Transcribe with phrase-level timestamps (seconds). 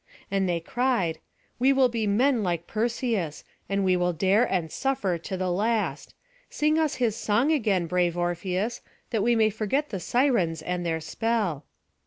[0.31, 1.19] And they cried:
[1.59, 6.15] "We will be men like Perseus, and we will dare and suffer to the last.
[6.49, 11.01] Sing us his song again, brave Orpheus, that we may forget the Sirens and their
[11.01, 11.65] spell."